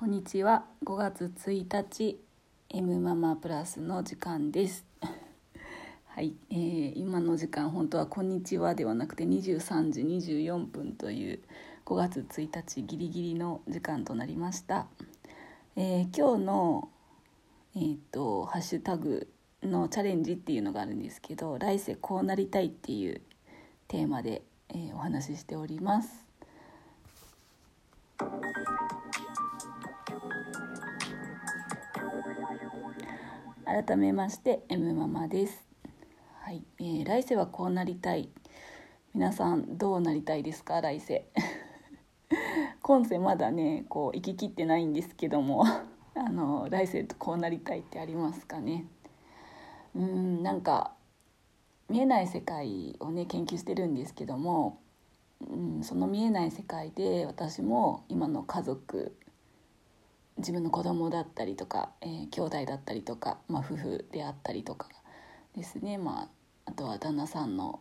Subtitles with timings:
[0.00, 0.64] こんにちは。
[0.86, 2.18] 5月1日
[2.70, 4.86] M ママプラスの時間です。
[6.08, 11.40] はい、えー、今の時間本当はこんにちはではなくて23時24分という
[11.84, 14.86] 5月1日ギリギリの時間となりました、
[15.76, 16.88] えー、今日の
[17.74, 19.28] えっ、ー、とハッシュタグ
[19.62, 23.20] のチャレンジっていうのがあるんですけど来世こうなりたいっていう
[23.86, 26.26] テーマで、えー、お話ししております。
[33.72, 35.62] 改めまして M ママです。
[36.40, 38.28] はい、えー、来世はこうなりたい。
[39.14, 40.80] 皆さんどうなりたいですか？
[40.80, 41.24] 来世。
[42.82, 45.62] 今世まだねこう行ききってないんですけども
[46.16, 48.86] あの来世とこうなりたいってありますかね？
[49.94, 50.96] うんなんか
[51.88, 54.80] 見えない世界をね研究してるんですけども、
[55.48, 59.16] うん、その見えない世界で私も今の家族
[60.40, 64.88] 自分の子供だったりとか、えー、兄弟だったりとか、まあ、夫婦であったりとか
[65.56, 66.28] ですね、ま
[66.66, 67.80] あ、あとは旦那さんの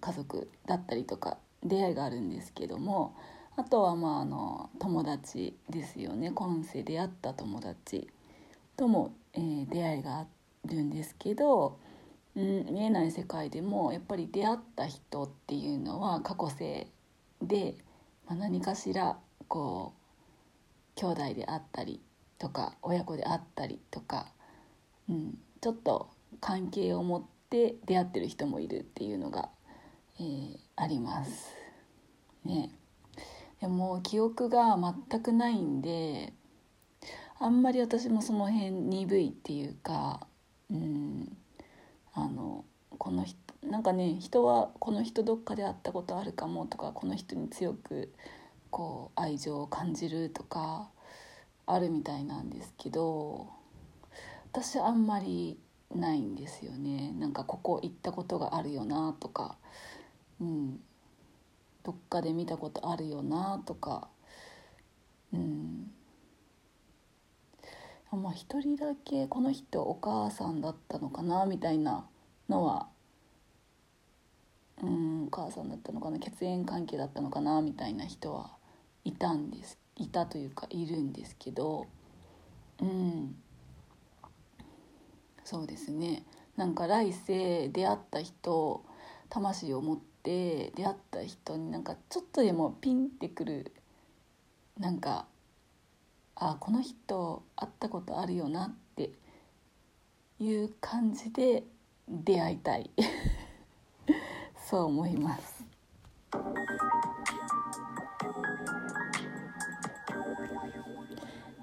[0.00, 3.14] 家族だったりとか出会いがあるんですけども
[3.56, 6.30] あとはまああの友達ですよね。
[6.30, 8.08] 今世出会った友達
[8.76, 10.26] とも、えー、出会いがあ
[10.66, 11.78] るんですけど、
[12.36, 16.86] うん、見えない世界でもやっぱり出会った人っていうのは過去世
[17.42, 17.74] で、
[18.26, 19.99] まあ、何かしらこう
[21.00, 22.02] 兄弟であったり
[22.38, 24.26] とか親子であったりとか、
[25.08, 29.48] うん、ちょっと関係を持って出会ってる人もいるっていうのが、
[30.18, 31.54] えー、あります。
[32.44, 32.70] ね、
[33.60, 34.78] でも記憶が
[35.10, 36.32] 全くないんで
[37.38, 40.26] あんまり私もその辺鈍いっていうか、
[40.70, 41.36] うん、
[42.12, 42.64] あの
[42.98, 48.12] この人なんかね人はこの人どっかで会ったことあるかもとかこの人に強く
[48.70, 50.90] こう愛情を感じるとか
[51.66, 53.48] あるみたいなんですけど
[54.52, 55.58] 私あんまり
[55.94, 57.12] ないんですよね。
[57.18, 59.56] なんかここ行ったことがあるよなとか
[60.40, 60.80] うん。
[61.82, 64.08] どっかで見たことあるよなとか
[65.32, 65.90] うん。
[68.12, 72.06] まあ一人だけこの人お母さんだったのかなみたいな
[72.48, 72.88] のは
[74.82, 78.50] うんお母さんだったのかな血縁関係だったのかなみたいな人は
[79.04, 79.78] いたんです。
[79.96, 81.86] いたというかいるんですけど。
[82.80, 83.36] うん。
[85.44, 86.24] そうですね。
[86.56, 88.84] なんか来世出会った人
[89.28, 93.72] 魂を持って出会った人になんかちょっとでもピンってくる
[94.78, 95.26] なんか
[96.34, 99.10] あこの人会ったことあるよなって
[100.38, 101.64] いう感じで
[102.08, 102.90] 出会いたい。
[104.68, 105.69] そう思います。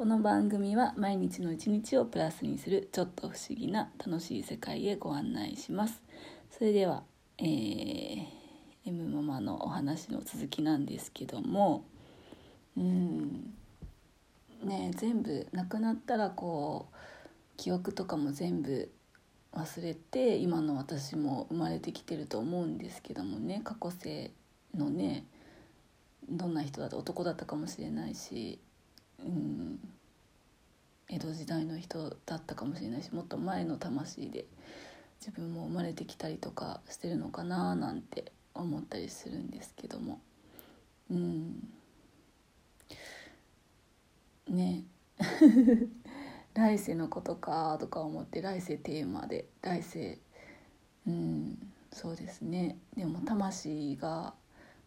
[0.00, 6.00] この番組は毎日の一日をプラスにするちょっと不思議な楽しい世界へご案内します。
[6.50, 7.02] それでは、
[7.36, 8.26] えー、
[8.86, 11.84] M ママのお話の続きなんですけども
[12.78, 13.52] うん
[14.64, 16.96] ね全部なくなったらこう
[17.58, 18.90] 記憶とかも全部
[19.52, 24.32] 忘れて今の私も生まれてきてると思うんですけどもね過去世
[24.74, 25.26] のね
[26.26, 28.60] どんな人だった男だったかもしれないし
[29.24, 29.78] うん。
[31.08, 34.44] 江戸時代の人だったかもしれないしもっと前の魂で
[35.20, 40.20] 自分も生まれてきたりとかしてるのかななんて思ったりするんですけども。
[41.10, 41.68] うん。
[44.48, 44.84] ね。
[46.54, 50.18] 来世のことかとか思って来世テーマで来世
[51.06, 52.78] うんそうですね。
[52.96, 54.34] でも魂が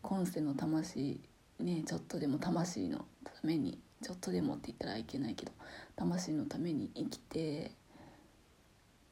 [0.01, 1.21] 今世の魂
[1.59, 5.51] ねちょっとでも魂のためにちょっとでもって言ったらいけないけど
[5.95, 7.71] 魂のために生きて、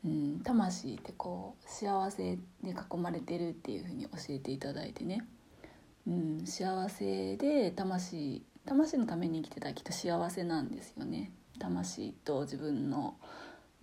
[0.06, 5.26] うん、魂ってこう幸せで囲まれてるっていうふうに教えていただいてね、
[6.08, 11.32] うん、幸せで魂魂のために生きてたらきっと幸せなんですよね。
[11.60, 13.16] 魂と自分の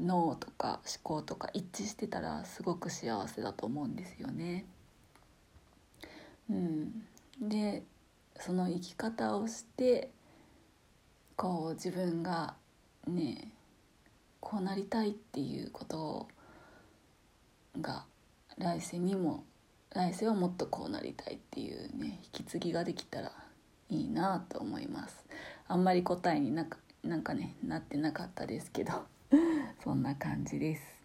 [0.01, 4.65] 脳とか思考とか一致してたらすごく幸せだと思うんですよね。
[6.51, 7.03] うん、
[7.41, 7.83] で
[8.39, 10.11] その生き方をして
[11.39, 12.55] こう自分が
[13.07, 13.53] ね
[14.41, 16.27] こうなりたいっていうこと
[17.81, 18.05] が
[18.59, 19.45] 来世にも
[19.91, 23.31] 来世はもっとこうなりたいっていうね引き継ぎができたら
[23.89, 25.25] いいなと思います。
[25.69, 28.93] あんまり答えになかなんかねなってなかったですけど
[29.85, 30.98] そんな感じです。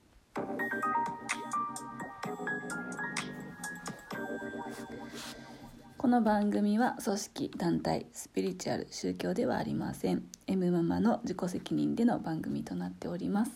[6.04, 10.24] この番組は組織団体スピリチュアル宗教ではありません。
[10.48, 13.54] M ママの自己責任での番組となっております。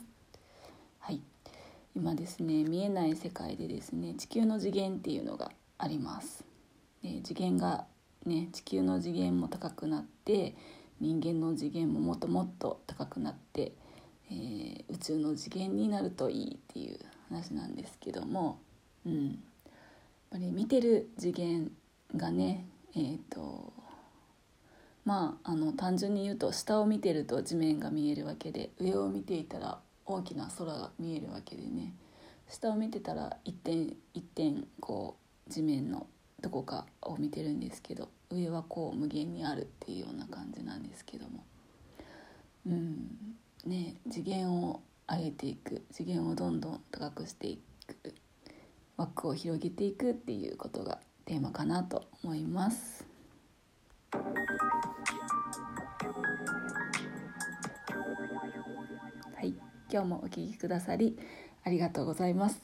[1.00, 1.20] はい。
[1.94, 6.46] 今ですね見えない世界でですね地球の次元っていうのがあります。
[7.04, 7.84] で次元が
[8.26, 10.56] ね地球の次元も高くなって
[11.02, 13.74] 人間の次元ももっともっと高くなって、
[14.32, 16.98] えー、宇宙の次元になるといいっていう
[17.28, 18.62] 話なんですけども、
[19.06, 19.36] うん、やっ
[20.32, 21.70] ぱり見てる次元
[22.16, 22.66] がね
[22.96, 23.74] えっ、ー、と
[25.06, 31.94] まああの単純に言うと下を見てると地面が見えるわけで上を見ていたら大きな空が見えるわけでね。
[32.50, 35.18] 下を見てたら一点一点こ
[35.48, 36.08] う地面の
[36.40, 41.44] どこかを見てるんですけど上はこう無限にあるっていうような感じなんですけども。
[42.68, 43.36] うん。
[43.66, 45.84] ね次元を上げていく。
[45.92, 48.14] 次元をどんどん高くしていく。
[48.98, 53.06] 枠を広げていくっていうことがテーマかなと思います。
[59.36, 59.54] はい、
[59.92, 61.20] 今日もお聞きくださり
[61.66, 62.64] ありがとうございます。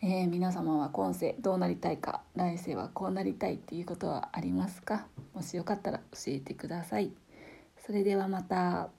[0.00, 5.08] えー、皆様は今世どうなりたいか来世はこうなりたいっていうことはありますか？
[5.34, 7.10] もしよかったら教えてください
[7.84, 8.90] それではまた